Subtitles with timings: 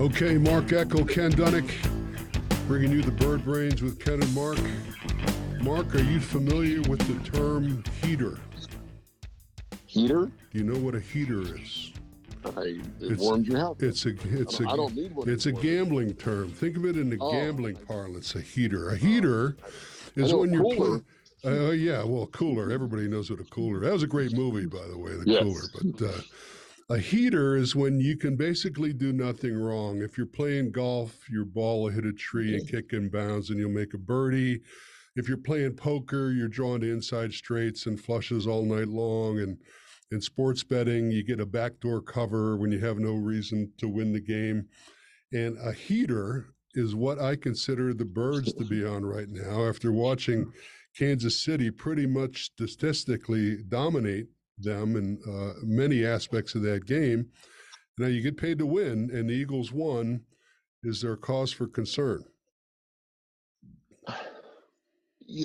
[0.00, 1.30] Okay, Mark Eckel, Ken
[2.66, 4.56] bringing you the Bird Brains with Ken and Mark.
[5.62, 8.38] Mark, are you familiar with the term heater?
[9.84, 10.30] Heater?
[10.52, 11.92] Do you know what a heater is?
[12.56, 13.76] I, it It's- warms your house.
[13.80, 16.48] It's a it's I a don't- I don't need one it's a gambling term.
[16.50, 18.34] Think of it in the Oh, gambling parlance.
[18.34, 18.88] A heater.
[18.88, 19.54] A heater
[20.16, 21.04] is when you're playing.
[21.44, 22.70] Uh, yeah, well, cooler.
[22.72, 23.80] Everybody knows what a cooler.
[23.80, 25.12] That was a great movie, by the way.
[25.12, 25.42] The Yes.
[25.42, 26.06] cooler, but.
[26.08, 26.20] Uh,
[26.90, 30.02] a heater is when you can basically do nothing wrong.
[30.02, 33.60] If you're playing golf, your ball will hit a tree and kick in bounds and
[33.60, 34.60] you'll make a birdie.
[35.14, 39.38] If you're playing poker, you're drawn to inside straights and flushes all night long.
[39.38, 39.56] And
[40.10, 44.12] in sports betting, you get a backdoor cover when you have no reason to win
[44.12, 44.66] the game.
[45.32, 49.92] And a heater is what I consider the birds to be on right now after
[49.92, 50.52] watching
[50.96, 54.26] Kansas City pretty much statistically dominate
[54.62, 57.26] them and uh, many aspects of that game.
[57.98, 60.22] Now you get paid to win, and the Eagles won.
[60.82, 62.24] Is there cause for concern?
[64.08, 64.14] A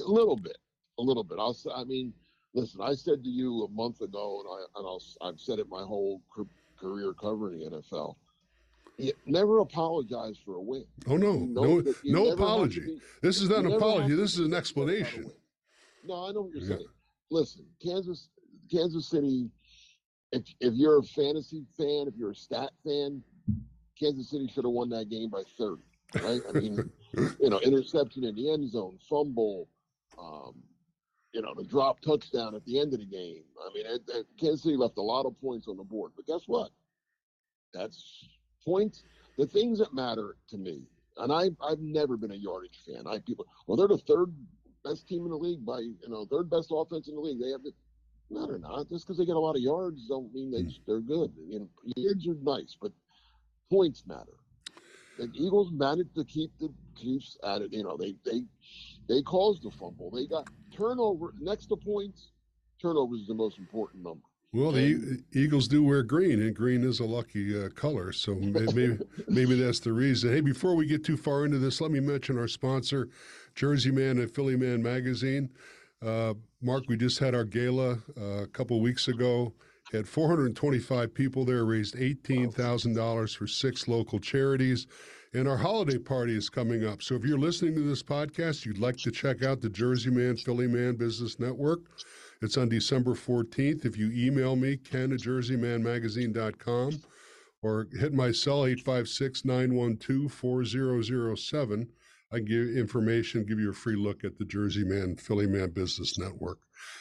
[0.07, 0.57] little bit,
[0.97, 1.37] a little bit.
[1.39, 1.55] I'll.
[1.75, 2.13] I mean,
[2.53, 2.81] listen.
[2.81, 5.83] I said to you a month ago, and I and I'll, I've said it my
[5.83, 6.21] whole
[6.79, 8.15] career covering the NFL.
[8.97, 10.85] You never apologize for a win.
[11.09, 12.79] Oh no, You know no, no never have to apology.
[12.79, 14.15] be- This is not an apology.
[14.15, 15.31] This is an upset about a explanation.
[16.07, 16.75] No, I know what you're Yeah.
[16.77, 16.87] saying.
[17.29, 18.29] Listen, Kansas,
[18.71, 19.49] Kansas City.
[20.31, 23.23] If if you're a fantasy fan, if you're a stat fan,
[23.99, 25.81] Kansas City should have won that game by 30.
[26.21, 26.41] Right?
[26.49, 26.91] I mean,
[27.39, 29.69] you know, interception in the end zone, fumble,
[30.17, 30.55] um,
[31.33, 33.43] you know, the drop touchdown at the end of the game.
[33.65, 36.11] I mean, it, it, Kansas City left a lot of points on the board.
[36.15, 36.71] But guess what?
[37.73, 38.25] That's
[38.65, 39.03] points.
[39.37, 40.83] The things that matter to me,
[41.17, 43.05] and I, I've never been a yardage fan.
[43.07, 44.33] I people, well, they're the third
[44.83, 47.39] best team in the league by, you know, third best offense in the league.
[47.39, 47.71] They have the,
[48.29, 48.89] no, they're not.
[48.89, 51.31] Just because they get a lot of yards don't mean they, they're good.
[51.47, 52.91] You know, yards are nice, but
[53.69, 54.37] points matter.
[55.17, 57.71] The Eagles managed to keep the Chiefs at it.
[57.71, 58.43] You know, they they
[59.07, 60.11] they caused the fumble.
[60.11, 62.31] They got turnover next to points.
[62.81, 64.23] Turnovers is the most important number.
[64.55, 68.13] Well, the Eagles do wear green, and green is a lucky uh, color.
[68.13, 68.97] So maybe
[69.27, 70.33] maybe that's the reason.
[70.33, 73.09] Hey, before we get too far into this, let me mention our sponsor,
[73.53, 75.49] Jersey Man and Philly Man Magazine.
[76.01, 79.53] Uh, Mark, we just had our gala uh, a couple weeks ago.
[79.91, 84.87] Had 425 people there, raised $18,000 for six local charities.
[85.35, 87.03] And our holiday party is coming up.
[87.03, 90.37] So if you're listening to this podcast, you'd like to check out the Jersey Man,
[90.37, 91.81] Philly Man Business Network.
[92.41, 93.85] It's on December 14th.
[93.85, 96.99] If you email me, ken at jerseymanmagazine.com
[97.61, 101.89] or hit my cell, 856 912 4007.
[102.35, 105.69] I can give information, give you a free look at the Jersey Man, Philly Man
[105.69, 106.59] Business Network.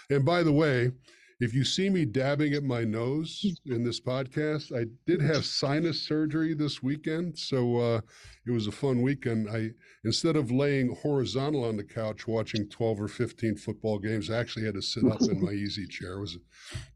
[0.09, 0.93] And by the way,
[1.41, 6.01] if you see me dabbing at my nose in this podcast, I did have sinus
[6.01, 8.01] surgery this weekend, so uh,
[8.47, 9.51] it was a fun weekend.
[9.51, 9.71] I
[10.05, 14.67] instead of laying horizontal on the couch watching twelve or fifteen football games, I actually
[14.67, 16.13] had to sit up in my easy chair.
[16.13, 16.39] It was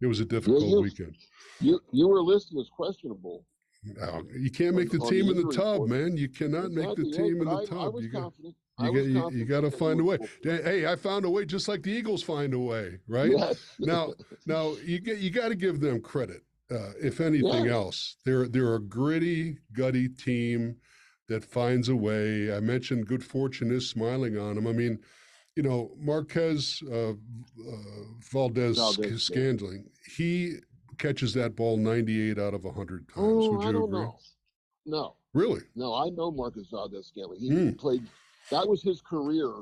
[0.00, 1.16] it was a difficult you- weekend.
[1.60, 3.44] You you were listed as questionable.
[3.84, 6.16] No, you can't make the team in the tub, man.
[6.16, 7.94] You cannot make the team in the tub.
[8.00, 8.32] You got
[8.80, 10.18] you got you, got to find a way.
[10.42, 13.30] Hey, I found a way, just like the Eagles find a way, right?
[13.78, 14.12] Now,
[14.46, 16.42] now you get you got to give them credit.
[16.70, 17.72] Uh, if anything Yeah.
[17.72, 20.76] else, they're they're a gritty, gutty team
[21.28, 22.54] that finds a way.
[22.54, 24.66] I mentioned good fortune is smiling on them.
[24.66, 24.98] I mean,
[25.56, 27.14] you know, Marquez uh, uh,
[28.30, 29.16] Valdez, Valdez, yeah.
[29.16, 30.56] Scantling, he
[30.98, 33.16] catches that ball 98 out of 100 times.
[33.16, 34.00] Oh, Would you I don't agree?
[34.00, 34.18] know.
[34.86, 35.60] No, Really?
[35.74, 37.40] no, I know Marcus Valdez Scantling.
[37.40, 37.70] He Hmm.
[37.72, 38.06] played.
[38.50, 39.52] That was his career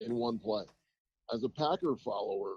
[0.00, 0.64] in one play.
[1.32, 2.56] As a Packer follower,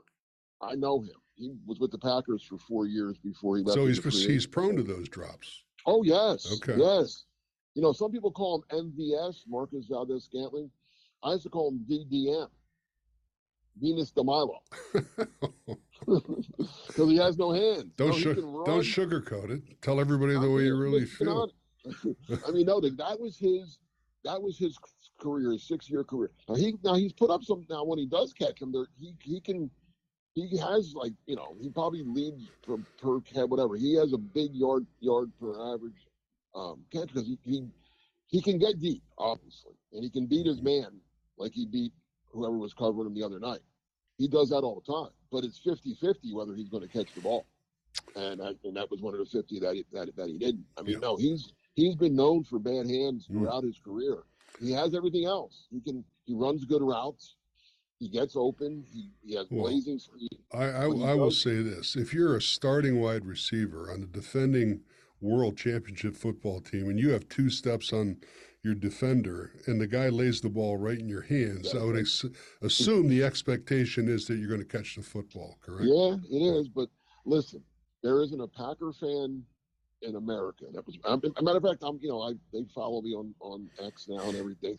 [0.61, 1.15] I know him.
[1.35, 3.75] He was with the Packers for four years before he left.
[3.75, 5.63] So he's he's prone to those drops.
[5.85, 6.51] Oh yes.
[6.53, 6.75] Okay.
[6.77, 7.25] Yes.
[7.73, 10.69] You know, some people call him MVS, Marcus Valdez Scantling.
[11.23, 12.49] I used to call him VDM,
[13.79, 14.61] Venus de Milo,
[16.05, 17.85] because he has no hands.
[17.95, 19.81] Don't No, su- don't sugarcoat it.
[19.81, 21.51] Tell everybody I the way mean, you really feel.
[22.47, 23.79] I mean, no, that that was his.
[24.23, 24.77] That was his
[25.19, 26.31] career, his six-year career.
[26.47, 27.65] Now he now he's put up some.
[27.69, 29.69] Now when he does catch him, there he he can.
[30.33, 33.75] He has like you know he probably leads per, per head whatever.
[33.75, 36.07] He has a big yard yard per average
[36.55, 37.67] um, catch because he, he
[38.27, 40.99] he can get deep obviously, and he can beat his man
[41.37, 41.91] like he beat
[42.29, 43.59] whoever was covering him the other night.
[44.21, 47.21] He does that all the time, but it's 50-50 whether he's going to catch the
[47.21, 47.47] ball,
[48.15, 50.63] and I, and that was one of the fifty that he, that that he didn't.
[50.77, 50.99] I mean, Yeah.
[50.99, 53.39] no, he's he's been known for bad hands Mm.
[53.39, 54.19] throughout his career.
[54.59, 55.65] He has everything else.
[55.71, 57.35] He can he runs good routes.
[57.99, 58.85] He gets open.
[58.93, 60.29] He, he has Well, blazing speed.
[60.53, 64.81] I, I, I will say this: if you're a starting wide receiver on the defending
[65.19, 68.17] world championship football team and you have two steps on
[68.63, 72.25] your defender and the guy lays the ball right in your hands, I would ex-
[72.61, 75.85] assume the expectation is that you're going to catch the football, correct?
[75.85, 76.69] Yeah, it is.
[76.69, 76.89] But
[77.25, 77.63] listen,
[78.03, 79.43] there isn't a Packer fan
[80.03, 80.97] in America that was.
[81.05, 81.97] I'm, a matter of fact, I'm.
[82.01, 84.77] You know, I they follow me on on X now and everything.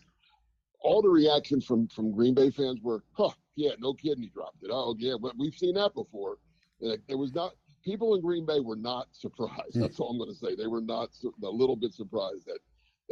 [0.80, 4.62] All the reactions from from Green Bay fans were, "Huh, yeah, no kidding, he dropped
[4.62, 4.70] it.
[4.72, 6.38] Oh yeah, but we've seen that before."
[6.80, 7.52] It was not.
[7.84, 9.74] People in Green Bay were not surprised.
[9.74, 9.80] Hmm.
[9.80, 10.54] That's all I'm going to say.
[10.54, 11.10] They were not
[11.42, 12.58] a little bit surprised that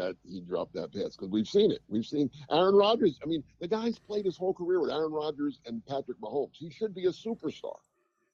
[0.00, 1.80] that he dropped that pass because we've seen it.
[1.88, 3.18] We've seen Aaron Rodgers.
[3.22, 6.54] I mean, the guy's played his whole career with Aaron Rodgers and Patrick Mahomes.
[6.54, 7.76] He should be a superstar.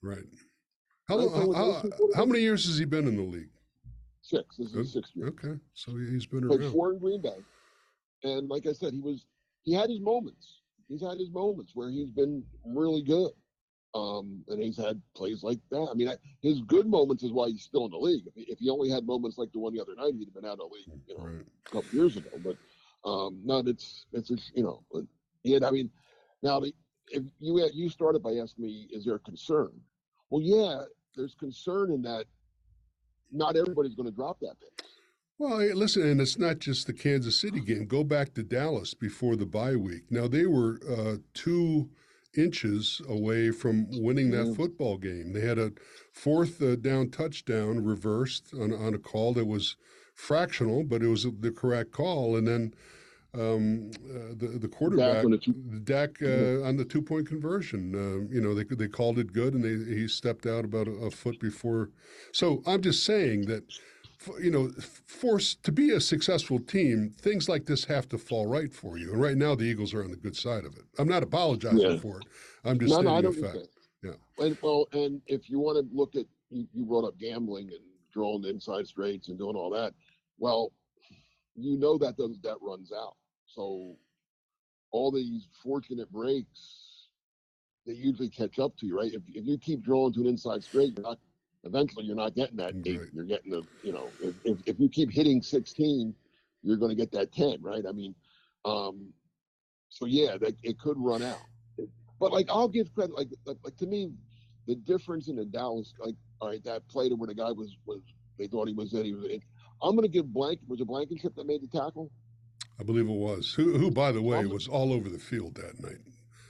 [0.02, 0.24] Right.
[1.08, 2.16] How, long, how, those two quarterbacks.
[2.16, 3.50] how many years has he been in the league?
[4.22, 4.56] Six.
[4.56, 4.78] This is Good.
[4.80, 5.26] his sixth year.
[5.28, 6.72] Okay, so he- he's been Played around.
[6.72, 7.36] four in Green Bay,
[8.24, 9.24] and like I said, he was
[9.62, 10.60] he had his moments.
[10.88, 13.32] He's had his moments where he's been really good,
[13.96, 15.88] um, and he's had plays like that.
[15.90, 18.24] I mean, I, his good moments is why he's still in the league.
[18.26, 20.34] If he, if he only had moments like the one the other night, he'd have
[20.34, 21.44] been out of the league, you know, Right.
[21.66, 22.30] a couple years ago.
[22.44, 22.56] But
[23.08, 25.04] um, no, it's it's just, you know, but
[25.44, 25.90] yeah, I mean,
[26.42, 26.74] now the,
[27.08, 29.70] if you you started by asking me, is there a concern?
[30.30, 30.82] Well, yeah,
[31.16, 32.26] there's concern in that
[33.32, 34.88] not everybody's going to drop that pass.
[35.38, 37.86] Well, listen, and it's not just the Kansas City game.
[37.86, 40.04] Go back to Dallas before the bye week.
[40.10, 41.90] Now they were uh, two
[42.36, 44.56] inches away from winning that Mhm.
[44.56, 45.32] football game.
[45.32, 45.72] They had a
[46.12, 49.76] fourth uh, down touchdown reversed on, on a call that was
[50.14, 52.36] fractional, but it was the correct call.
[52.36, 52.74] And then
[53.34, 55.52] um, uh, the the quarterback, on the two-
[55.84, 57.94] Dak uh, on the two point conversion.
[57.94, 60.92] Uh, you know, they they called it good, and they he stepped out about a,
[60.92, 61.90] a foot before.
[62.32, 63.64] So I'm just saying that
[64.40, 64.68] you know,
[65.06, 68.98] for s- to be a successful team, things like this have to fall right for
[68.98, 69.12] you.
[69.12, 70.84] And right now, the Eagles are on the good side of it.
[70.98, 71.98] I'm not apologizing Yeah.
[71.98, 72.24] for it.
[72.64, 73.68] I'm just no, no, I stating think fact.
[74.02, 74.44] Yeah.
[74.44, 77.80] And well, and if you want to look at you, you brought up gambling and
[78.12, 79.94] drawing the inside straights and doing all that.
[80.38, 80.72] Well,
[81.54, 83.16] you know that does that runs out.
[83.46, 83.96] So
[84.90, 87.08] all these fortunate breaks,
[87.86, 89.12] they usually catch up to you, right?
[89.12, 91.18] If if you keep drawing to an inside straight, you're not.
[91.66, 93.00] Eventually, you're not getting that eight.
[93.00, 93.08] Right.
[93.12, 96.14] You're getting the, you know, if, if, if you keep hitting 16,
[96.62, 97.84] you're going to get that 10, right?
[97.86, 98.14] I mean,
[98.64, 99.12] um,
[99.88, 101.46] so yeah, that it could run out.
[102.18, 104.10] But like I'll give credit, like, like like to me,
[104.66, 107.76] the difference in the Dallas, like all right, that play to where the guy was
[107.84, 108.00] was
[108.38, 109.40] they thought he was in, he was in.
[109.82, 112.10] I'm gonna give blank was it Blankenship that made the tackle?
[112.80, 113.54] I believe it was.
[113.54, 115.98] Who, who by the way, I'm- was all over the field that night.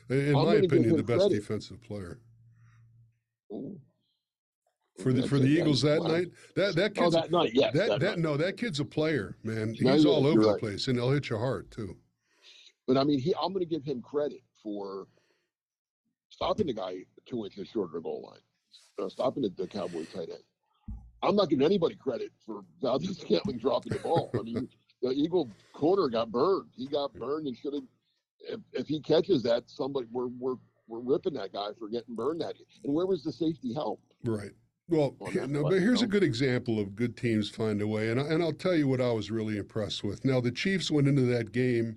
[0.08, 1.34] In I'm my opinion, the best credit.
[1.34, 2.20] defensive player
[3.52, 3.80] Ooh.
[5.02, 6.28] For the for the Eagles that night.
[6.54, 7.72] That that Oh, kid's that night, yes.
[7.74, 9.74] that that that no, that kid's a player, man.
[9.74, 10.60] He's he all over you're the right.
[10.60, 11.96] place, and he'll hit you hard too.
[12.86, 15.06] But I mean, he I'm gonna give him credit for
[16.30, 20.04] stopping the guy two inches short of the goal line, uh, stopping the, the Cowboy
[20.06, 20.42] tight end.
[21.22, 24.30] I'm not giving anybody credit for Valdez Scantling dropping the ball.
[24.38, 24.68] I mean,
[25.02, 26.70] the Eagle corner got burned.
[26.76, 27.82] He got burned and should have.
[28.48, 30.56] If, if he catches that, somebody we're we're
[30.88, 32.54] we're ripping that guy for getting burned that.
[32.84, 34.00] And where was the safety help?
[34.24, 34.52] Right.
[34.88, 35.16] Well,
[35.48, 38.42] no, but here's a good example of good teams find a way, and I, and
[38.42, 40.24] I'll tell you what I was really impressed with.
[40.24, 41.96] Now the Chiefs went into that game,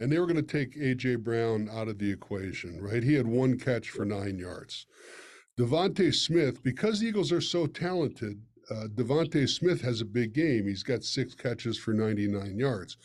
[0.00, 2.82] and they were going to take AJ Brown out of the equation.
[2.82, 3.04] Right?
[3.04, 4.86] He had one catch for nine yards.
[5.58, 10.66] DeVonta Smith, because the Eagles are so talented, uh, DeVonta Smith has a big game.
[10.66, 12.96] He's got six catches for 99 yards.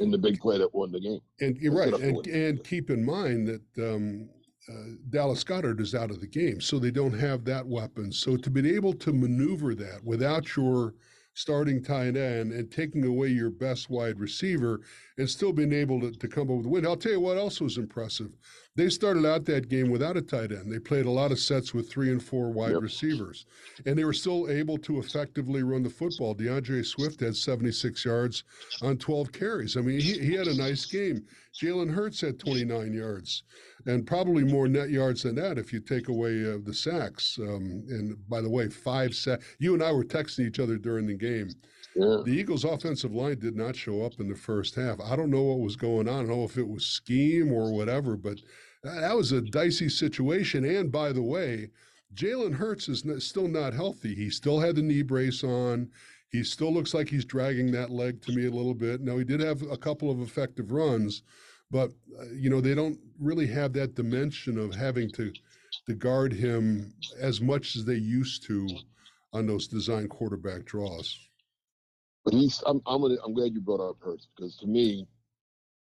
[0.00, 1.20] In the big play that won the game.
[1.40, 1.94] And you're right.
[1.94, 4.28] And, and keep in mind that um,
[4.68, 8.10] uh, Dallas Goedert is out of the game, so they don't have that weapon.
[8.12, 10.94] So to be able to maneuver that without your
[11.34, 14.80] starting tight end and taking away your best wide receiver
[15.16, 16.86] and still being able to, to come up with a win.
[16.86, 18.30] I'll tell you what else was impressive.
[18.76, 20.72] They started out that game without a tight end.
[20.72, 22.82] They played a lot of sets with three and four wide Yep.
[22.82, 23.46] receivers,
[23.86, 26.34] and they were still able to effectively run the football.
[26.34, 28.42] D'Andre Swift had 76 yards
[28.82, 29.76] on 12 carries.
[29.76, 31.24] I mean, he, he had a nice game.
[31.54, 33.44] Jalen Hurts had 29 yards,
[33.86, 37.38] and probably more net yards than that if you take away uh, the sacks.
[37.40, 39.44] Um, and by the way, five sacks.
[39.60, 41.50] You and I were texting each other during the game.
[41.94, 45.00] The Eagles' offensive line did not show up in the first half.
[45.00, 46.14] I don't know what was going on.
[46.14, 48.38] I don't know if it was scheme or whatever, but
[48.82, 50.64] that that was a dicey situation.
[50.64, 51.70] And by the way,
[52.14, 54.14] Jalen Hurts is still not healthy.
[54.14, 55.90] He still had the knee brace on.
[56.30, 59.00] He still looks like he's dragging that leg to me a little bit.
[59.00, 61.22] Now, he did have a couple of effective runs,
[61.70, 65.32] but, uh, you know, they don't really have that dimension of having to,
[65.86, 68.68] to guard him as much as they used to
[69.32, 71.18] on those design quarterback draws.
[72.24, 75.06] But he's I'm I'm gonna I'm glad you brought up Hurts because to me,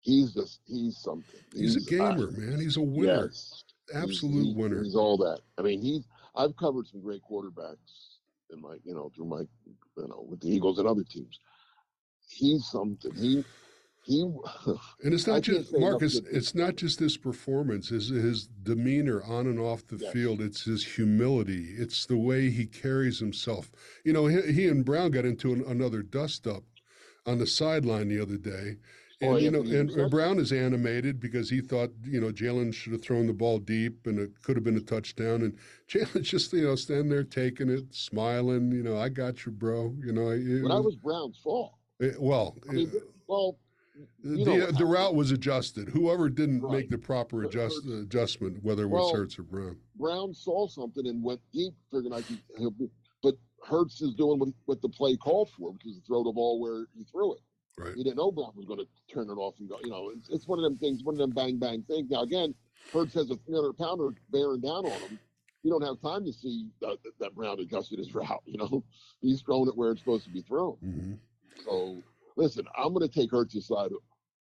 [0.01, 1.41] he's just he's something.
[1.55, 2.61] He's a uh, gamer, man.
[2.61, 3.25] He's a winner.
[3.27, 3.51] Yes.
[3.53, 3.63] He's-
[4.03, 4.83] Absolute he- winner.
[4.83, 5.41] He's all that.
[5.59, 8.17] I mean, he's I've covered some great quarterbacks,
[8.51, 11.39] in my, you know, through my, you know, with the Eagles and other teams.
[12.29, 13.15] He's something.
[13.15, 13.45] He
[14.07, 14.23] he.
[15.05, 16.21] And it's not can't just Marcus.
[16.33, 17.89] It's not just his performance.
[17.91, 20.13] His his demeanor on and off the Yes.
[20.13, 20.41] field.
[20.41, 21.75] It's his humility.
[21.77, 23.71] It's the way he carries himself.
[24.05, 26.65] You know, he, he and Brown got into an, another dust up
[27.27, 28.77] on the sideline the other day.
[29.23, 30.11] Oh, and Oh, you know, and.
[30.11, 34.07] Brown is animated because he thought you know Jalen should have thrown the ball deep
[34.07, 35.43] and it could have been a touchdown.
[35.43, 35.57] And
[35.89, 38.71] Jalen's just you know standing there taking it, smiling.
[38.73, 39.95] You know, I got you, bro.
[40.05, 41.75] You know, it But that was Brown's fault.
[42.01, 42.57] it- well.
[42.69, 43.59] I mean, it- well,
[44.23, 45.89] the, know, the route was adjusted.
[45.89, 49.77] Whoever didn't make the proper adjust, adjustment, whether it was Well, Hurts or Brown.
[49.97, 52.41] Brown saw something and went deep, figuring I could.
[52.59, 52.89] He'll be,
[53.23, 53.37] but
[53.67, 56.61] Hurts is doing what, what the play called for, which is to throw the ball
[56.61, 57.41] where he threw it.
[57.79, 57.95] Right.
[57.95, 59.79] He didn't know Brown was going to turn it off and go.
[59.83, 62.11] You know, it's, it's one of them things, one of them bang bang things.
[62.11, 62.55] Now again,
[62.93, 65.19] Hurts has a 300 pounder bearing down on him.
[65.63, 68.43] You don't have time to see that, that Brown adjusted his route.
[68.47, 68.85] You know,
[69.21, 70.77] he's thrown it where it's supposed to be thrown.
[70.77, 71.15] hmm
[71.65, 72.03] So
[72.37, 73.91] listen, I'm going to take Hurts's side.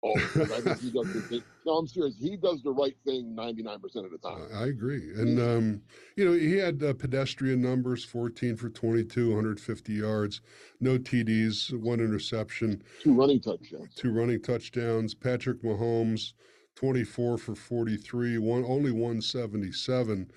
[0.03, 0.19] Oh, I
[0.61, 1.41] think he does the thing.
[1.65, 2.15] No, I'm serious.
[2.19, 4.47] He does the right thing 99% of the time.
[4.53, 5.11] I agree.
[5.15, 5.81] And, um,
[6.15, 10.41] you know, he had uh, pedestrian numbers 14 for 22, 150 yards,
[10.79, 13.95] no TDs, one interception, Two running touchdowns.
[13.95, 15.15] two running touchdowns.
[15.15, 16.33] Patrick Mahomes,
[16.75, 20.29] 24 for 43, one only 177,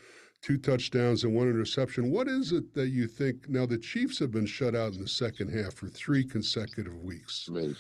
[0.43, 2.11] two touchdowns and one interception.
[2.11, 3.49] What is it that you think?
[3.49, 7.47] Now, the Chiefs have been shut out in the second half for three consecutive weeks.
[7.49, 7.77] Amazing.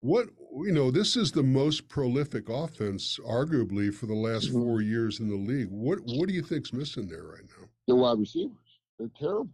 [0.00, 4.52] What you know, this is the most prolific offense, arguably, for the last Mhm.
[4.62, 5.70] four years in the league.
[5.70, 7.66] What what do you think's missing there right now?
[7.86, 8.58] They're wide receivers.
[8.98, 9.50] They're terrible.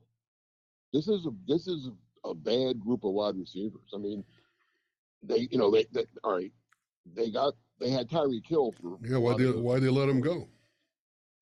[0.93, 1.89] This is a this is
[2.25, 3.89] a, bad group of wide receivers.
[3.95, 4.25] I mean,
[5.23, 6.53] they you know they, they all right.
[7.15, 10.21] They got they had Tyreek Hill for Yeah, why they why did they let him
[10.21, 10.49] go?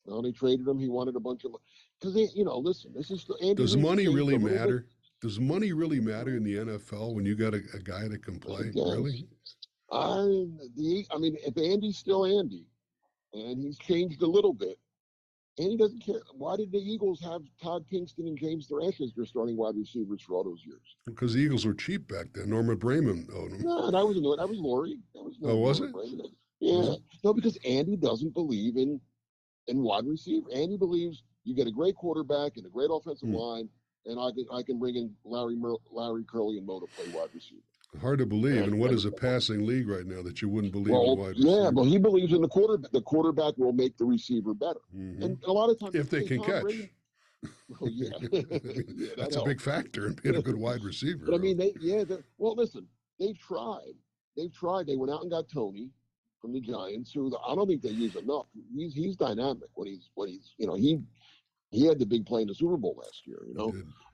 [0.08, 0.78] Well, they traded him.
[0.78, 1.52] He wanted a bunch of
[2.00, 2.92] because they you know listen.
[2.94, 4.58] This is the Andy Does Reid money really a little bit.
[4.58, 4.86] matter?
[5.20, 8.38] Does money really matter in the NFL when you got a, a guy that can
[8.38, 8.70] play?
[8.74, 9.26] Really?
[9.92, 10.46] I
[10.76, 12.64] the I mean, if Andy's still Andy,
[13.32, 14.78] and he's changed a little bit,
[15.58, 16.20] Andy doesn't care.
[16.34, 20.22] Why did the Eagles have Todd Pinkston and James Thrash as their starting wide receivers
[20.22, 20.96] for all those years?
[21.06, 22.50] Because the Eagles were cheap back then.
[22.50, 23.62] Norman Braman owned them.
[23.62, 24.98] No, I wasn't that was Laurie.
[25.14, 25.94] That was Oh, was Laurie it?
[25.94, 26.32] Brady.
[26.60, 27.02] Yeah, Was it?
[27.24, 29.00] no, because Andy doesn't believe in
[29.68, 30.46] in wide receiver.
[30.52, 33.34] Andy believes you get a great quarterback and a great offensive Hmm.
[33.36, 33.68] line,
[34.06, 37.12] and I can I can bring in Larry Mer, Larry Curly and Mo to play
[37.14, 37.62] wide receiver.
[38.02, 38.56] Hard to believe.
[38.56, 41.16] Yeah, And what is a passing league right now that you wouldn't believe in Well,
[41.16, 42.90] wide yeah, but he believes in the quarterback.
[42.90, 44.80] The quarterback will make the receiver better.
[44.94, 45.22] Mhm.
[45.24, 46.62] And a lot of times, If they can Tom catch.
[46.64, 46.90] Brady-
[47.80, 51.24] oh yeah, yeah that That's a big factor in being a good wide receiver.
[51.24, 52.04] But I mean, they yeah.
[52.36, 52.86] Well, listen,
[53.18, 53.94] they've tried.
[54.36, 54.86] They've tried.
[54.86, 55.90] They went out and got Toney
[56.40, 58.46] from the Giants, who the, I don't think they use enough.
[58.74, 61.00] He's he's dynamic when he's when he's you know he
[61.70, 63.42] he had the big play in the Super Bowl last year.
[63.46, 63.68] You know.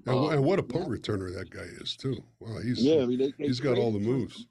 [0.06, 2.16] And, wh- and what a Um, punt returner that guy is too.
[2.40, 3.02] Wow, he's yeah.
[3.02, 4.18] I mean, they, they he's got all the traded for him.
[4.20, 4.46] moves.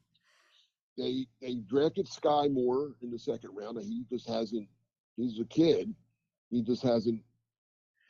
[0.98, 4.68] They they drafted Skyy Moore in the second round, and he just hasn't.
[5.18, 5.94] He's a kid.
[6.50, 7.22] He just hasn't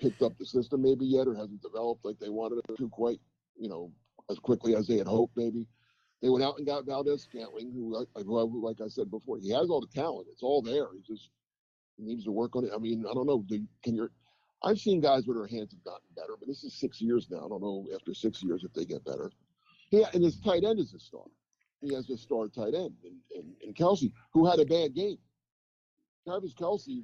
[0.01, 3.19] picked up the system maybe yet, or hasn't developed like they wanted him to quite,
[3.57, 3.91] you know,
[4.29, 5.35] as quickly as they had hoped.
[5.37, 5.65] Maybe
[6.23, 9.69] they went out and got Valdez Scantling, who, who, like I said before, he has
[9.69, 10.29] all the talent.
[10.31, 10.87] It's all there.
[10.95, 11.29] He just
[11.97, 12.71] he needs to work on it.
[12.73, 13.43] I mean, I don't know.
[13.45, 14.09] Do, can you?
[14.63, 17.45] I've seen guys where their hands have gotten better, but this is six years now.
[17.45, 19.31] I don't know after six years if they get better.
[19.91, 21.25] Yeah, and his tight end is a star.
[21.81, 25.17] He has a star tight end, and, and, and Kelce, who had a bad game.
[26.25, 27.03] Travis Kelce,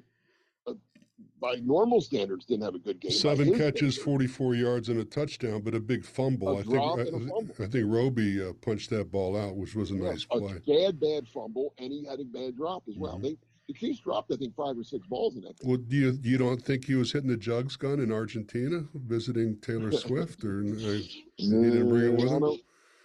[1.40, 3.10] by normal standards, didn't have a good game.
[3.10, 6.58] Seven catches, standards, 44 yards, and a touchdown, but a big fumble.
[6.58, 7.48] A I think I, a fumble.
[7.58, 10.60] I think Roby uh, punched that ball out, which was a yeah, nice a play.
[10.66, 13.18] bad, bad fumble, and he had a bad drop as well.
[13.18, 13.22] Mhm.
[13.22, 13.36] They
[13.70, 15.68] the Chiefs dropped, I think, five or six balls in that game.
[15.68, 19.58] Well, do you you don't think he was hitting the jugs gun in Argentina visiting
[19.60, 20.62] Taylor Swift, or uh,
[21.36, 22.60] he didn't bring it with him?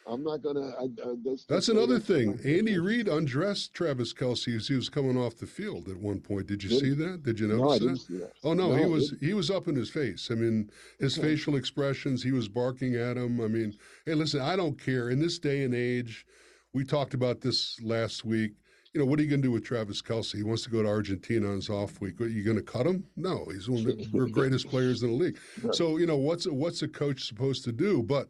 [0.08, 0.70] I'm not gonna.
[0.80, 2.40] I, I, that's, That's another thing.
[2.46, 6.48] Andy Reid undressed Travis Kelce as he was coming off the field at one point.
[6.48, 7.24] Did you Did see that?
[7.24, 8.20] Did you No, notice didn't that?
[8.20, 8.32] that.
[8.44, 10.30] Oh no, No, he was he was up in his face.
[10.32, 10.70] I mean,
[11.00, 11.30] his Okay.
[11.30, 13.42] facial expressions, he was barking at him.
[13.42, 13.74] I mean,
[14.06, 15.10] hey, listen, I don't care.
[15.10, 16.26] In this day and age,
[16.74, 18.52] we talked about this last week.
[18.94, 20.38] You know, what are you going to do with Travis Kelce?
[20.38, 22.22] He wants to go to Argentina on his off week.
[22.22, 23.04] Are you going to cut him?
[23.18, 25.38] No, he's one of the greatest players in the league.
[25.62, 25.76] Right.
[25.76, 28.02] So, you know, what's a, what's a coach supposed to do?
[28.02, 28.30] But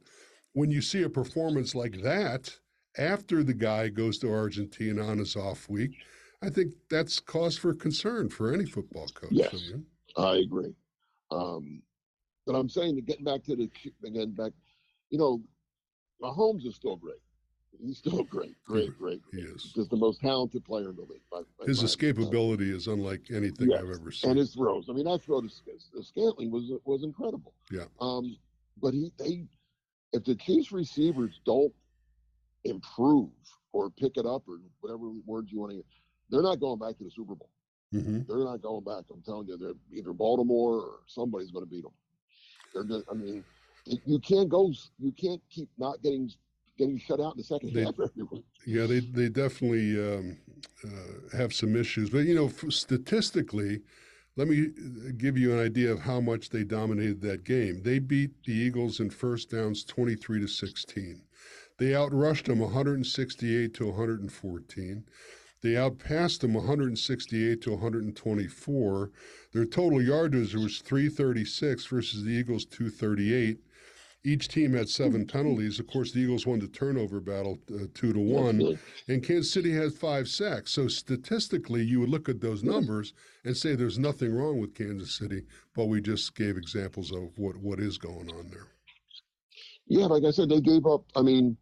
[0.56, 2.50] when you see a performance like that
[2.98, 5.92] after the guy goes to Argentina on his off week,
[6.42, 9.32] I think that's cause for concern for any football coach.
[9.32, 9.54] Yes.
[9.54, 9.86] I mean,
[10.18, 10.74] I agree.
[11.30, 11.82] Um,
[12.48, 13.70] but I'm saying that getting back to the
[14.06, 14.54] again back,
[15.10, 15.42] you know,
[16.24, 17.18] Mahomes is still great.
[17.84, 19.20] He's still great, great, great.
[19.34, 19.74] he is.
[19.76, 21.20] Just the most talented player in the league.
[21.30, 23.82] by- by His escapability is unlike anything Yes.
[23.82, 24.30] I've ever seen.
[24.30, 24.86] and his throws.
[24.90, 25.50] I mean, that throw to
[26.02, 27.54] Scantling was was incredible.
[27.70, 27.86] Yeah.
[28.00, 28.38] Um,
[28.82, 29.44] but he they
[30.16, 31.74] if the Chiefs receivers don't
[32.64, 33.30] improve
[33.74, 35.86] or pick it up or whatever words you want to use,
[36.30, 37.50] they're not going back to the Super Bowl.
[37.92, 39.04] hmm They're not going back.
[39.14, 41.92] I'm telling you, they're either Baltimore or somebody's going to beat them.
[42.74, 43.44] They're just, I mean,
[43.86, 46.32] you can't go, you can't keep not getting
[46.78, 47.96] getting shut out in the second They- half.
[48.66, 50.38] Yeah, they they definitely um,
[50.84, 53.82] uh, have some issues, but you know, statistically,
[54.38, 57.82] let me uh, give you an idea of how much they dominated that game.
[57.84, 61.22] They beat the Eagles in first downs twenty three to sixteen.
[61.78, 65.06] They outrushed them one hundred and sixty eight to one hundred and fourteen.
[65.62, 69.12] They outpassed them 168 to 124.
[69.52, 73.58] Their total yardage was 336 versus the Eagles 238.
[74.26, 75.80] Each team had seven penalties.
[75.80, 78.80] Of course, the Eagles won the turnover battle uh, two to one, Absolutely.
[79.08, 80.72] and Kansas City had five sacks.
[80.72, 83.14] So statistically, you would look at those numbers
[83.46, 85.44] and say there's nothing wrong with Kansas City,
[85.76, 88.66] but we just gave examples of what, what is going on there.
[89.88, 91.04] Yeah, like I said, they gave up.
[91.16, 91.56] I mean,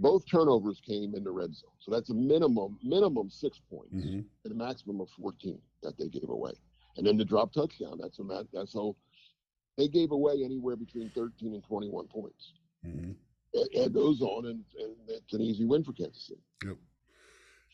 [0.00, 4.24] both turnovers came in the red zone, so that's a minimum minimum six points Mhm.
[4.42, 6.50] and a maximum of fourteen that they gave away,
[6.96, 7.98] and then the drop touchdown.
[8.02, 8.96] That's a that's so
[9.76, 12.52] they gave away anywhere between thirteen and twenty one points.
[12.86, 13.14] Mhm.
[13.78, 16.40] Add- those on, and, and it's an easy win for Kansas City.
[16.64, 16.76] Yep.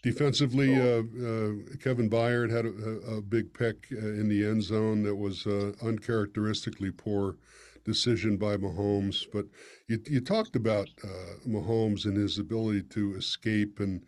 [0.02, 1.52] Defensively, uh, uh,
[1.82, 5.46] Kevin Byard had a, a, a big pick uh, in the end zone that was
[5.46, 7.36] uh, uncharacteristically poor
[7.84, 9.24] decision by Mahomes.
[9.32, 9.46] But
[9.88, 11.08] you, you talked about uh,
[11.48, 14.04] Mahomes and his ability to escape and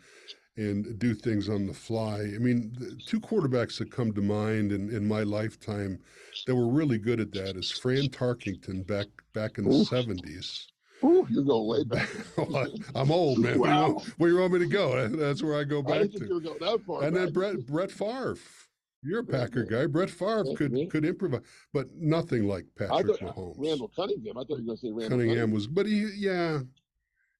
[0.61, 2.21] and do things on the fly.
[2.21, 5.99] I mean, the two quarterbacks that come to mind in, in my lifetime
[6.47, 9.89] that were really good at that is Fran Tarkenton back back in the Oof.
[9.89, 10.69] seventies.
[11.03, 12.09] Ooh, you're going way back.
[12.95, 13.59] I'm old, man.
[13.59, 14.03] Where, you Wow.
[14.19, 15.09] where you want me to go?
[15.09, 16.27] That's where I go I back think to.
[16.29, 17.05] you were going that far.
[17.05, 17.33] And then.
[17.33, 18.37] Brett Brett Favre.
[19.03, 19.87] You're a Packer guy.
[19.87, 20.85] Brett Favre Yeah, could yeah.
[20.91, 21.41] could improvise,
[21.73, 23.55] but nothing like I Patrick thought Mahomes.
[23.57, 24.37] Randall Cunningham.
[24.37, 26.59] I thought you were going to say Randall Cunningham was, but he, yeah,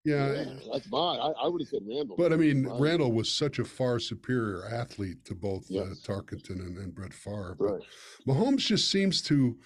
[0.05, 0.33] yeah.
[0.33, 1.19] Yeah, that's fine.
[1.21, 2.17] I, I would have said Randall.
[2.17, 2.81] But I mean, Right.
[2.81, 7.57] Randall was such a far superior athlete to both uh, Tarkenton and, and Brett Favre.
[7.59, 7.83] But Right.
[8.27, 9.57] Mahomes just seems to,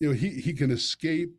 [0.00, 1.30] you know, he he can escape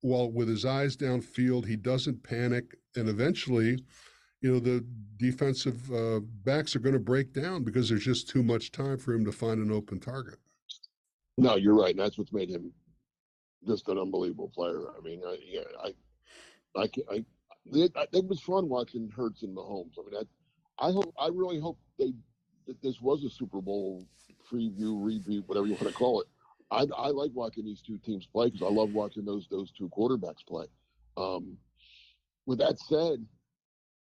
[0.00, 1.66] while with his eyes downfield.
[1.66, 3.78] He doesn't panic, and eventually,
[4.40, 4.84] you know, the
[5.18, 9.12] defensive uh, backs are going to break down because there's just too much time for
[9.14, 10.38] him to find an open target.
[11.38, 11.90] No, you're right.
[11.90, 12.72] And that's what's made him
[13.66, 14.88] just an unbelievable player.
[14.98, 15.94] I mean, I, yeah, I,
[16.76, 17.24] I, I,
[17.72, 19.92] it, it was fun watching Hurts and Mahomes.
[19.98, 20.22] I mean,
[20.78, 22.12] I, I hope, I really hope they,
[22.66, 24.06] that this was a Super Bowl
[24.50, 26.26] preview, review, whatever you want to call it.
[26.70, 29.90] I, I like watching these two teams play because I love watching those those two
[29.90, 30.66] quarterbacks play.
[31.18, 31.58] Um,
[32.46, 33.24] with that said,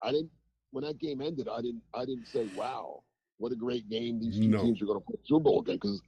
[0.01, 0.31] I didn't
[0.71, 1.49] when that game ended.
[1.49, 3.03] I didn't I didn't say, "Wow,
[3.39, 4.63] what a great game these two No.
[4.63, 6.01] teams are going to play Super Bowl again." Because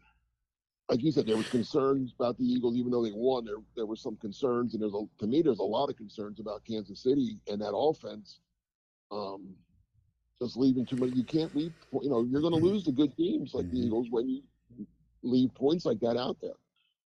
[0.89, 3.45] like you said, there was concerns about the Eagles, even though they won.
[3.45, 6.39] There there were some concerns, and there's a to me there's a lot of concerns
[6.39, 8.39] about Kansas City and that offense.
[9.11, 9.55] Um,
[10.41, 11.13] just leaving too many.
[11.15, 11.73] You can't leave.
[12.01, 13.85] You know, you're going to lose to good teams like the Mhm.
[13.85, 14.43] Eagles when you
[15.21, 16.57] leave points like that out there.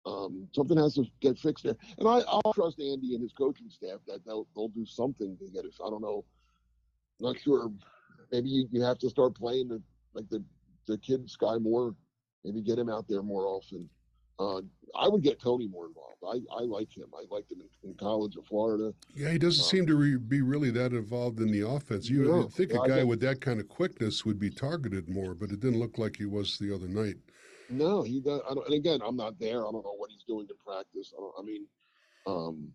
[0.06, 3.70] Um, something has to get fixed there, and I, I'll trust Andy and his coaching
[3.70, 5.76] staff that they'll they'll do something to get it.
[5.86, 6.26] I don't know.
[7.20, 7.72] Not sure.
[8.32, 9.82] Maybe you, you have to start playing the
[10.14, 10.44] like the
[10.88, 11.94] the kid Skyy Moore.
[12.44, 13.90] Maybe get him out there more often.
[14.40, 14.62] Uh,
[14.96, 16.16] I would get Toney more involved.
[16.26, 17.08] I, I like him.
[17.14, 18.94] I liked him in, in college in Florida.
[19.14, 22.10] Yeah, he doesn't Uh, seem to re- be really that involved in the offense.
[22.10, 25.52] You think yeah, a guy with that kind of quickness would be targeted more, but
[25.52, 27.16] it didn't look like he was the other night.
[27.70, 28.42] No, he does.
[28.50, 29.68] I don't, and again, I'm not there.
[29.68, 31.14] I don't know what he's doing in practice.
[31.18, 31.66] I, don't, I mean,
[32.26, 32.70] um,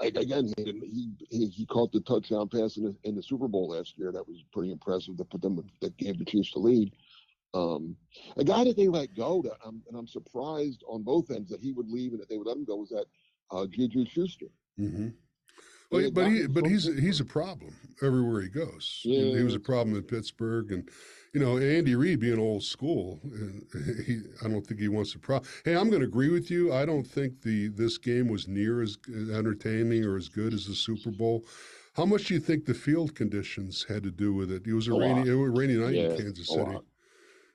[0.00, 3.22] like again, he, didn't- he he he caught the touchdown pass in the, in the
[3.22, 4.10] Super Bowl last year.
[4.12, 5.16] That was pretty impressive.
[5.18, 6.92] That put them that gave the Chiefs the lead.
[7.52, 7.96] Um,
[8.36, 11.60] a guy that they let go, that I'm, and I'm surprised on both ends that
[11.60, 13.06] he would leave and that they would let him go was that
[13.50, 14.46] uh, Juju Schuster.
[14.76, 15.08] hmm
[15.90, 19.10] Well, but he, but he's he's a problem everywhere he goes.
[19.14, 20.88] He- he was a problem in Pittsburgh, and
[21.34, 23.20] you know Andy Reid being old school,
[24.06, 25.40] he I don't think he wants to pro.
[25.64, 26.72] Hey, I'm going to agree with you.
[26.72, 30.74] I don't think the this game was near as entertaining or as good as the
[30.74, 31.44] Super Bowl.
[31.94, 34.66] How much do you think the field conditions had to do with it?
[34.66, 35.26] It was a, A rainy, lot.
[35.26, 36.54] it was a rainy night Yeah, in Kansas a City.
[36.54, 36.84] lot.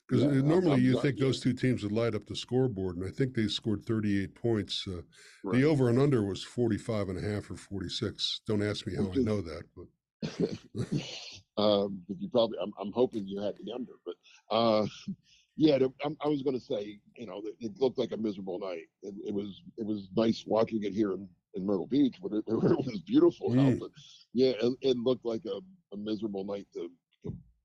[0.07, 1.25] Because Yeah, I'm- normally I'm you think yeah.
[1.25, 4.87] those two teams would light up the scoreboard, and I think they scored 38 points.
[4.87, 5.01] Uh,
[5.43, 5.59] Right.
[5.61, 8.41] The over and under was 45 and a half or 46.
[8.47, 9.87] Don't ask me how I know that, but
[11.57, 14.15] um, but you probably, I'm, I'm hoping you had the under, but
[14.49, 14.87] uh,
[15.55, 18.59] yeah, the, I'm, I was going to say, you know, it, looked like a miserable
[18.59, 18.87] night.
[19.03, 22.43] It, it was, it was nice watching it here in, in Myrtle Beach, but it,
[22.47, 23.73] it was beautiful out.
[23.73, 23.79] Mm.
[23.79, 23.91] But
[24.33, 25.59] yeah, it, it looked like a,
[25.93, 26.89] a miserable night to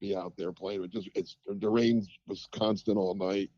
[0.01, 0.83] be out there playing.
[0.85, 3.51] It just, it's the rain was constant all night.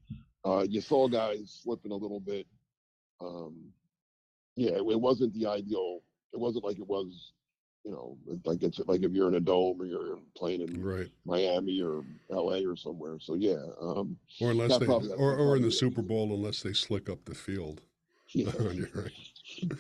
[0.45, 2.47] Uh, you saw guys slipping a little bit.
[3.21, 3.57] Um,
[4.57, 6.01] yeah, it, it wasn't the ideal.
[6.33, 7.33] It wasn't like it was,
[7.85, 11.09] you know, like it's like if you're in a dome or you're playing in Right.
[11.25, 12.65] Miami or L.A.
[12.67, 13.19] or somewhere.
[13.21, 15.71] So yeah, um, Or unless they, probably- or, or in the.
[15.71, 17.81] Super Bowl, unless they slick up the field.
[18.35, 18.51] yeah.
[18.73, 19.13] you, right?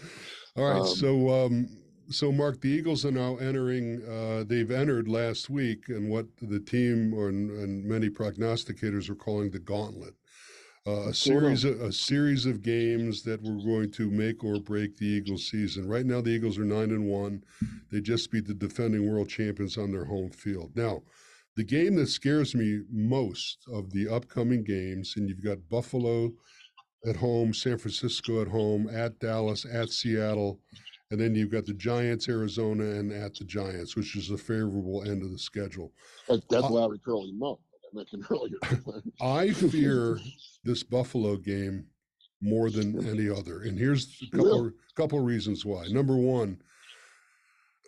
[0.57, 0.81] All right.
[0.81, 1.68] Um, so, um,
[2.12, 4.03] so Mark, the Eagles are now entering.
[4.09, 9.51] Uh, they've entered last week, and what the team or and many prognosticators are calling
[9.51, 10.14] the gauntlet.
[10.85, 14.96] Uh, a series, of, a series of games that were going to make or break
[14.96, 15.87] the Eagles' season.
[15.87, 17.44] Right now, the Eagles are nine and one.
[17.92, 20.72] They just beat the defending world champions on their home field.
[20.75, 21.03] Now,
[21.55, 26.33] the game that scares me most of the upcoming games, and you've got Buffalo
[27.07, 30.59] at home, San Francisco at home, at Dallas, at Seattle,
[31.12, 35.05] and then you've got the Giants, Arizona, and at the Giants, which is a favorable
[35.07, 35.92] end of the schedule.
[36.27, 38.57] That, that's Uh, Larry Curly Monk, I mentioned earlier.
[39.20, 40.18] I fear
[40.64, 41.85] this Buffalo game
[42.40, 44.72] more than any other, and here's a couple Really?
[44.96, 45.87] couple reasons why.
[45.88, 46.62] Number one,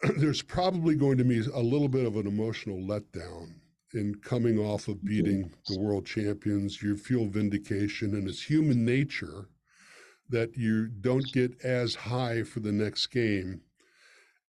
[0.19, 3.55] there's probably going to be a little bit of an emotional letdown
[3.95, 6.83] in coming off of beating the world champions.
[6.83, 9.49] You feel vindication, and it's human nature
[10.35, 13.61] that you don't get as high for the next game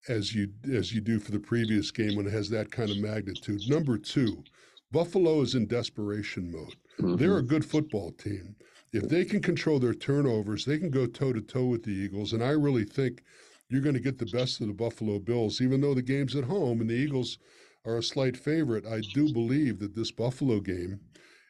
[0.09, 2.97] as you as you do for the previous game when it has that kind of
[2.97, 3.61] magnitude.
[3.67, 4.43] Number two,
[4.91, 6.75] Buffalo is in desperation mode.
[7.19, 7.37] They're mm-hmm.
[7.37, 8.55] a good football team.
[8.93, 12.33] If they can control their turnovers, they can go toe to toe with the Eagles.
[12.33, 13.21] And I really think
[13.69, 16.45] you're going to get the best of the Buffalo Bills, even though the game's at
[16.45, 17.37] home and the Eagles
[17.85, 18.85] are a slight favorite.
[18.85, 21.01] I do believe that this Buffalo game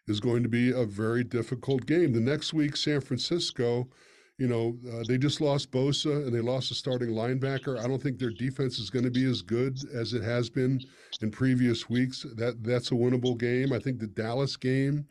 [0.08, 2.14] is going to be a very difficult game.
[2.14, 3.90] The next week, San Francisco,
[4.38, 7.80] you know, uh, they just lost Bosa and they lost a starting linebacker.
[7.80, 10.82] I don't think their defense is going to be as good as it has been
[11.22, 12.26] in previous weeks.
[12.36, 13.72] That that's a winnable game.
[13.72, 15.06] I think the Dallas game,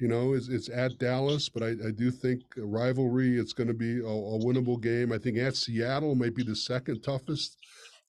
[0.00, 3.38] you know, is it's at Dallas, but I, I do think rivalry.
[3.38, 5.12] It's going to be a, a winnable game.
[5.12, 7.58] I think at Seattle might be the second toughest,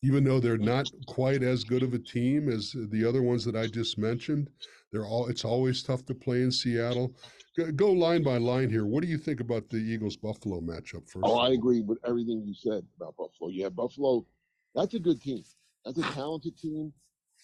[0.01, 3.55] even though they're not quite as good of a team as the other ones that
[3.55, 4.49] I just mentioned.
[4.91, 5.27] They're all.
[5.27, 7.13] It's always tough to play in Seattle.
[7.75, 8.85] Go, line by line here.
[8.85, 11.23] What do you think about the Eagles Buffalo matchup first?
[11.23, 13.49] Oh, I agree with everything you said about Buffalo.
[13.49, 14.27] Yeah, Buffalo,
[14.75, 15.43] that's a good team.
[15.83, 16.93] That's a talented team.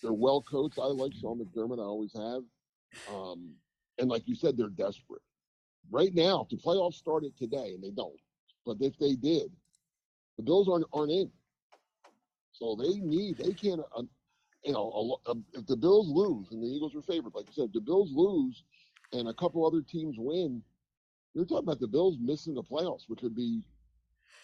[0.03, 0.77] They're well coached.
[0.77, 1.79] I like Sean McDermott.
[1.79, 2.43] I always have.
[3.07, 3.55] Um,
[3.97, 5.21] and like you said, they're desperate.
[5.89, 8.19] Right now, the playoffs started today, and they don't,
[8.65, 9.51] but if they did,
[10.37, 11.31] the Bills aren't aren't in.
[12.51, 13.37] So they need.
[13.39, 13.81] They can't.
[13.95, 14.03] Uh,
[14.63, 17.47] you know, a, lo- uh, if the Bills lose and the Eagles are favored, like
[17.47, 18.63] you said, if the Bills lose
[19.13, 20.61] and a couple other teams win,
[21.33, 23.61] you're talking about the Bills missing the playoffs, which would be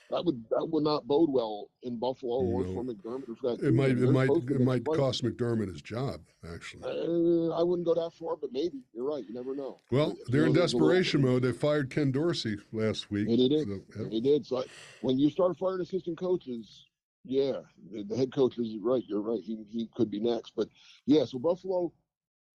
[0.10, 3.60] that would that would not bode well in Buffalo or for McDermott or for that.
[3.60, 3.76] It team.
[3.76, 3.92] might.
[3.92, 4.30] It might.
[4.30, 6.22] It might cost McDermott his job.
[6.52, 6.84] Actually.
[6.84, 9.24] Uh, I wouldn't go that far, but maybe you're right.
[9.28, 9.80] You never know.
[9.92, 11.44] Well, they're in desperation mode.
[11.44, 13.28] They fired Ken Dorsey last week.
[13.28, 13.68] They did.
[13.68, 14.08] so, yeah.
[14.10, 14.46] They did.
[14.46, 14.64] So I,
[15.02, 16.88] when you start firing assistant coaches,
[17.24, 17.60] yeah,
[17.92, 19.04] the, the head coach is right.
[19.08, 19.42] You're right.
[19.44, 20.70] He he could be next, but
[21.06, 21.26] yeah.
[21.26, 21.94] So Buffalo,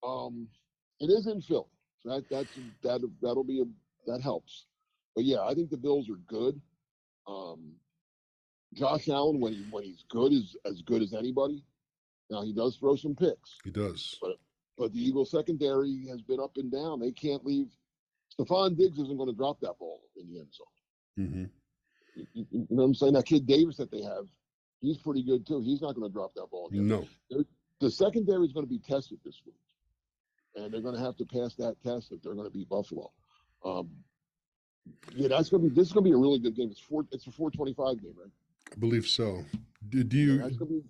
[0.03, 0.49] um,
[0.99, 1.67] it is in Philly.
[2.05, 2.29] So that
[2.83, 3.65] that that'll be a
[4.07, 4.67] that helps.
[5.15, 6.61] But yeah, I think the Bills are good.
[7.27, 7.73] Um,
[8.75, 11.65] Josh Allen, when he when he's good, is as good as anybody.
[12.31, 14.17] Now he does throw some picks, He does.
[14.21, 14.37] but
[14.77, 17.01] but the Eagles secondary has been up and down.
[17.01, 17.69] They can't leave.
[18.39, 21.27] Stefon Diggs isn't going to drop that ball in the end zone.
[21.29, 21.45] hmm
[22.17, 23.13] You, you- you know what I'm saying?
[23.13, 24.27] That kid Davis that they have,
[24.81, 25.61] he's pretty good too.
[25.61, 26.89] He's not going to drop that ball again.
[26.89, 27.45] No.
[27.81, 29.55] The secondary is going to be tested this week,
[30.57, 33.11] and they're going to have to pass that test if they're going to beat Buffalo.
[33.65, 33.91] Um,
[35.15, 35.75] yeah, that's going to be.
[35.75, 36.71] This is going to be a really good game.
[36.71, 37.05] It's four.
[37.11, 38.31] It's a 425 game, right?
[38.73, 39.45] I believe so.
[39.89, 40.83] Do, do you to be.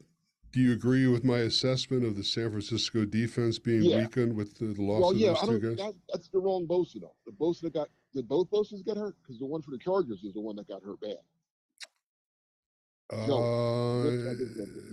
[0.52, 3.98] do you agree with my assessment of the San Francisco defense being Yeah.
[3.98, 5.76] weakened with the, the loss Well, of yeah, those I two guys?
[5.76, 7.14] That, that's the wrong Bosa though.
[7.26, 9.16] The Bosa that got did both Bosas get hurt?
[9.22, 11.16] Because the one for the Chargers is the one that got hurt bad.
[13.14, 13.64] Uh, No.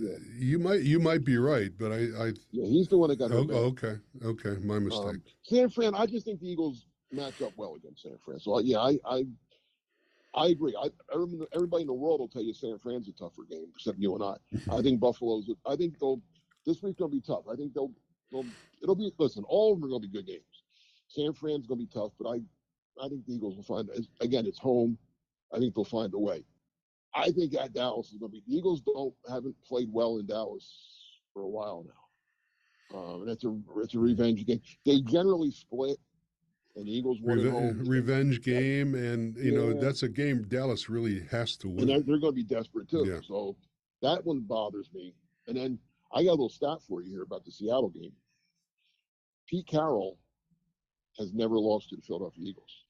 [0.00, 0.16] Yeah.
[0.38, 3.30] you might you might be right, but I, I Yeah, he's the one that got
[3.30, 3.46] hurt.
[3.50, 5.04] oh, okay okay my mistake.
[5.06, 8.38] Um, San Fran, I just think the Eagles match up well against San Fran.
[8.40, 9.24] So yeah, I I,
[10.34, 10.74] I agree.
[10.80, 10.88] I
[11.54, 14.24] everybody in the world will tell you San Fran's a tougher game, except you and
[14.24, 14.36] I.
[14.74, 15.50] I think Buffalo's.
[15.66, 16.20] I think they'll
[16.64, 17.44] this week's gonna be tough.
[17.50, 17.92] I think they'll
[18.30, 18.48] they'll
[18.82, 19.44] it'll be listen.
[19.46, 20.42] All of them are gonna be good games.
[21.08, 22.40] San Fran's gonna be tough, but I
[23.02, 24.46] I think the Eagles will find again.
[24.46, 24.96] It's home.
[25.52, 26.44] I think they'll find a way.
[27.14, 28.42] I think at Dallas is gonna be.
[28.46, 30.66] The Eagles don't haven't played well in Dallas
[31.32, 32.98] for a while now.
[32.98, 34.60] Um, and it's a it's a revenge game.
[34.84, 35.98] They generally split,
[36.76, 37.84] and the Eagles won at Reve- home.
[37.86, 41.86] revenge game, and you know that's a game Dallas really has to and win.
[41.88, 43.04] they're, they're going to be desperate too.
[43.06, 43.20] Yeah.
[43.26, 43.56] So
[44.02, 45.14] that one bothers me.
[45.48, 45.78] And then
[46.12, 48.12] I got a little stat for you here about the Seattle game.
[49.46, 50.18] Pete Carroll
[51.18, 52.84] has never lost to the Philadelphia Eagles.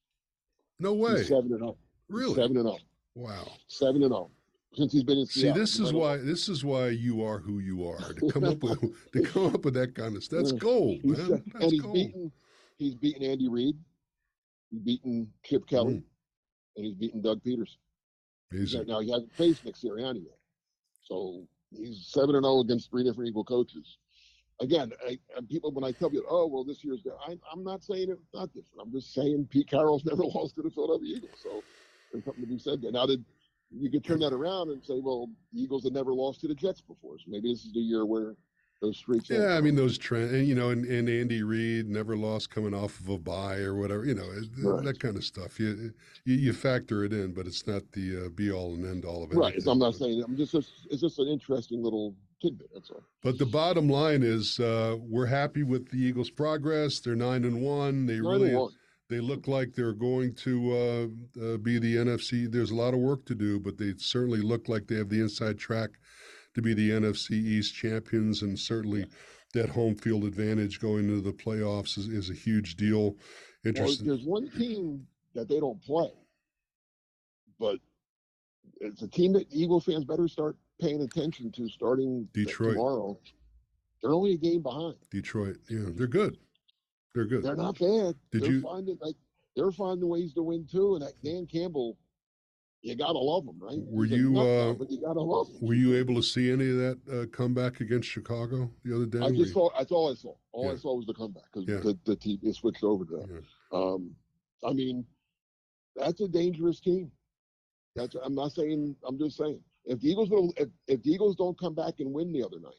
[0.79, 1.77] No He's way, seven and up.
[2.09, 2.35] really?
[2.35, 2.79] Seven and up.
[3.15, 3.47] Wow.
[3.67, 4.31] seven and zero
[4.75, 5.25] since he's been in.
[5.27, 5.61] See, Seattle.
[5.61, 7.99] this is and why this is why you are who you are.
[8.13, 8.79] To come up with
[9.13, 10.39] to come up with that kind of stuff.
[10.39, 11.15] That's gold, man.
[11.27, 11.93] se- and he's gold.
[11.93, 12.31] beaten.
[12.77, 13.77] He's beaten Andy Reid.
[14.71, 16.03] He's beaten Chip Kelly, Mm.
[16.77, 17.77] and he's beaten Doug Pederson.
[18.51, 18.87] Amazing.
[18.87, 20.37] Now he hasn't faced Nick Sirianni yet,
[21.03, 23.97] so he's seven and zero against three different Eagle coaches.
[24.59, 27.13] Again, I, and people when I tell you, oh well, this year's good.
[27.27, 28.81] I, I'm not saying it's not different.
[28.81, 31.63] I'm just saying Pete Carroll's never lost to the Philadelphia Eagles, so
[32.13, 32.91] there's something to be said there.
[32.91, 33.25] Now, did
[33.75, 36.79] you could turn that around and say, well, Eagles had never lost to the Jets
[36.79, 38.35] before, so maybe this is the year where
[38.81, 39.29] those streaks.
[39.29, 42.73] Yeah, I mean those trends, and you know, and, and Andy Reid never lost coming
[42.73, 44.27] off of a bye or whatever, you know,
[44.61, 44.83] Right.
[44.83, 45.59] that kind of stuff.
[45.59, 45.91] You,
[46.25, 49.23] you you factor it in, but it's not the uh, be all and end all
[49.23, 49.37] of it.
[49.37, 49.55] right.
[49.65, 50.21] I'm not saying.
[50.23, 50.53] I'm just.
[50.53, 52.67] It's just an interesting little tidbit.
[52.73, 53.03] That's all.
[53.23, 56.99] But the bottom line is, uh, we're happy with the Eagles' progress.
[56.99, 58.05] They're nine and one.
[58.05, 58.71] They Nine really and one.
[59.09, 62.49] They look like they're going to uh, uh, be the NFC.
[62.51, 65.21] There's a lot of work to do, but they certainly look like they have the
[65.21, 65.91] inside track
[66.55, 69.05] to be the NFC East champions, and certainly
[69.53, 73.11] that home field advantage going into the playoffs is, is a huge deal.
[73.11, 73.15] Well,
[73.65, 74.07] Interesting.
[74.07, 76.11] there's one team that they don't play,
[77.59, 77.79] but
[78.81, 82.73] it's a team that Eagle fans better start paying attention to starting Detroit.
[82.73, 83.19] tomorrow.
[84.01, 84.95] They're only a game behind.
[85.11, 86.37] Detroit, yeah, they're good.
[87.13, 87.43] They're good.
[87.43, 88.15] They're not bad.
[88.31, 89.15] Did they're you- finding like
[89.55, 90.95] they're finding ways to win too.
[90.95, 91.97] And that Dan Campbell,
[92.81, 93.77] you gotta love him, right?
[93.83, 95.67] Were He's you, uh, you gotta love him.
[95.67, 99.19] Were you able to see any of that uh, comeback against Chicago the other day?
[99.19, 99.69] I just saw.
[99.77, 100.33] That's all I saw.
[100.51, 100.71] All Yeah.
[100.71, 101.79] I saw was the comeback because Yeah.
[101.79, 103.29] the, the team is switched over to that.
[103.29, 103.39] Yeah.
[103.79, 104.15] Um,
[104.65, 105.05] I mean,
[105.95, 107.11] that's a dangerous team.
[107.95, 108.15] That's.
[108.15, 108.95] I'm not saying.
[109.07, 109.59] I'm just saying.
[109.85, 112.59] If the Eagles don't, if, if the Eagles don't come back and win the other
[112.59, 112.71] night,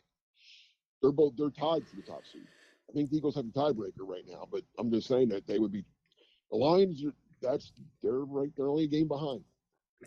[1.03, 2.43] they're both they're tied for the top seed.
[2.89, 5.59] I think the Eagles have the tiebreaker right now, but I'm just saying that they
[5.59, 5.85] would be.
[6.51, 7.05] The Lions.
[7.05, 8.51] are- That's they're right.
[8.57, 9.43] They're only a game behind.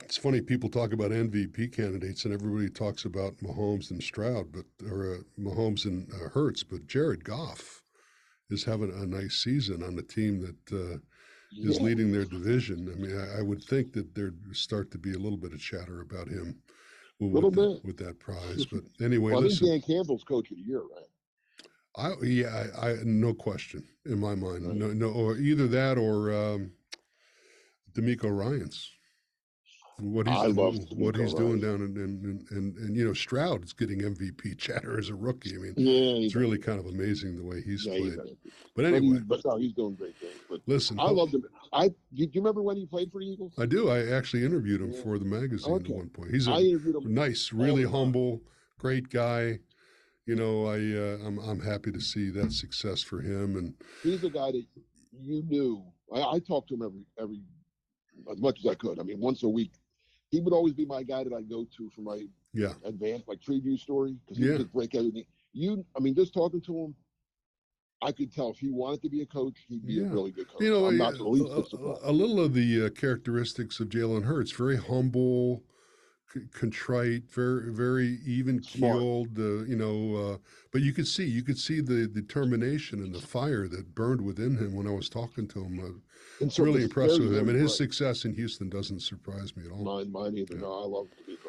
[0.03, 4.65] It's funny people talk about MVP candidates, and everybody talks about Mahomes and Stroud, but
[4.89, 7.81] or uh, Mahomes and uh, Hurts, but Jared Goff
[8.49, 10.97] is having a nice season on a team that uh,
[11.51, 11.83] is Yeah.
[11.83, 12.89] leading their division.
[12.91, 15.59] I mean, I, I would think that there'd start to be a little bit of
[15.59, 16.59] chatter about him
[17.19, 18.65] with, that, with that prize.
[18.71, 21.06] But anyway, Well, I think listen, Dan Campbell's coach of the year, right?
[21.97, 24.75] I yeah, I, I no question in my mind, Right.
[24.75, 26.71] no, no, or either that or um,
[27.93, 28.91] DeMeco Ryans.
[29.99, 33.13] What he's I love what he's doing down in and, and, and, and you know
[33.13, 35.55] Stroud is getting MVP chatter as a rookie.
[35.55, 38.19] I mean, Yeah, it's really kind of amazing the way he's yeah, played.
[38.43, 40.35] he's, But anyway, he's, but no, he's doing great things.
[40.47, 41.45] But listen, I loved him.
[41.73, 43.53] I do you remember when he played for the Eagles?
[43.57, 43.89] I do.
[43.89, 45.01] I actually interviewed him Yeah.
[45.01, 45.91] for the magazine Okay.
[45.91, 46.29] at one point.
[46.31, 47.11] He's a I interviewed him.
[47.15, 48.43] nice, really humble,
[48.77, 49.57] great guy.
[50.27, 54.23] You know, I uh, I'm I'm happy to see that success for him and He's
[54.23, 54.65] a guy that
[55.19, 55.83] you knew.
[56.13, 57.41] I, I talked to him every every
[58.29, 58.99] as much as I could.
[58.99, 59.71] I mean, once a week.
[60.29, 63.41] He would always be my guy that I go to for my yeah, advanced, like
[63.41, 64.57] tree view story, because he Yeah.
[64.57, 65.23] just break everything.
[65.53, 66.95] You, I mean, just talking to him,
[68.01, 70.07] I could tell if he wanted to be a coach, he'd be Yeah.
[70.07, 70.61] a really good coach.
[70.63, 73.87] You know, I'm a, not the least a- a little of the uh, characteristics of
[73.87, 75.63] Jalen Hurts, very humble,
[76.33, 79.37] c- contrite, very very even keeled.
[79.37, 80.37] Uh, you know, uh,
[80.71, 84.57] but you could see you could see the determination and the fire that burned within
[84.57, 85.79] him when I was talking to him.
[85.79, 85.85] Uh,
[86.39, 87.77] And it's so really impressed with him, and his bright.
[87.89, 89.83] success in Houston doesn't surprise me at all.
[89.83, 90.55] Mine, mine either.
[90.55, 90.61] Yeah.
[90.61, 91.46] No, I love DeMeco Ryan.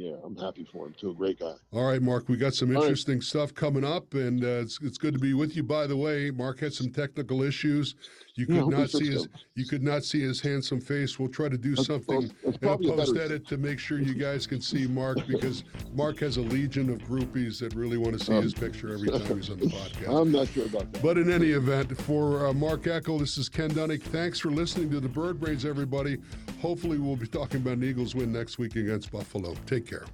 [0.00, 1.14] I, I, yeah, I'm happy for him too.
[1.14, 1.54] Great guy.
[1.72, 2.82] All right, Mark, we got some All right.
[2.84, 5.62] interesting stuff coming up, and uh, it's it's good to be with you.
[5.62, 7.94] By the way, Mark had some technical issues.
[8.36, 9.32] You could hope he not see his them.
[9.56, 11.18] you could not see his handsome face.
[11.18, 13.24] We'll try to do That's- something It's, it's in a probably a post better.
[13.24, 16.98] edit to make sure you guys can see Mark because Mark has a legion of
[16.98, 20.20] groupies that really want to see Um, his picture every time he's on the podcast.
[20.22, 21.02] I'm not sure about that.
[21.02, 24.02] But in any event, for uh, Mark Eckel, this is Ken Dunek.
[24.02, 26.18] Thanks for listening to the Bird Brains, everybody.
[26.60, 29.54] Hopefully, we'll be talking about an Eagles win next week against Buffalo.
[29.66, 30.04] Take care.